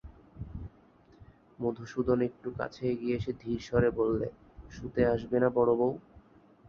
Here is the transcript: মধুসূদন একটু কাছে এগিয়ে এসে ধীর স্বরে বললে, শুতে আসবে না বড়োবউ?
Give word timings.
মধুসূদন 1.59 2.19
একটু 2.29 2.49
কাছে 2.59 2.81
এগিয়ে 2.93 3.15
এসে 3.15 3.31
ধীর 3.41 3.59
স্বরে 3.67 3.89
বললে, 3.99 4.27
শুতে 4.71 5.01
আসবে 5.13 5.37
না 5.39 5.49
বড়োবউ? 5.57 5.89